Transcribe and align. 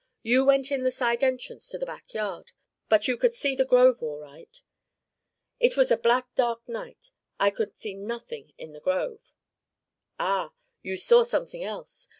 You 0.23 0.43
went 0.45 0.71
in 0.71 0.81
the 0.81 0.89
side 0.89 1.23
entrance 1.23 1.69
to 1.69 1.77
the 1.77 1.85
back 1.85 2.15
yard, 2.15 2.53
but 2.89 3.07
you 3.07 3.17
could 3.17 3.35
see 3.35 3.53
the 3.55 3.63
grove 3.63 4.01
all 4.01 4.17
right." 4.17 4.59
"It 5.59 5.77
was 5.77 5.91
a 5.91 5.95
black 5.95 6.33
dark 6.33 6.67
night. 6.67 7.11
I 7.39 7.51
could 7.51 7.77
see 7.77 7.93
nothing 7.93 8.51
in 8.57 8.73
the 8.73 8.79
grove." 8.79 9.31
"Ah! 10.19 10.53
You 10.81 10.97
saw 10.97 11.21
something 11.21 11.63
else! 11.63 12.09